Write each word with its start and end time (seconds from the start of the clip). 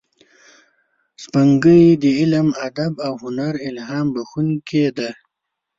سپوږمۍ 1.23 1.83
د 2.03 2.05
علم، 2.19 2.47
ادب 2.67 2.93
او 3.07 3.13
هنر 3.23 3.53
الهام 3.67 4.07
بخښونکې 4.15 4.85
ده 4.97 5.09